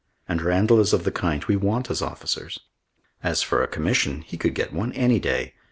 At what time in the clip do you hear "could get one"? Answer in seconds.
4.35-4.91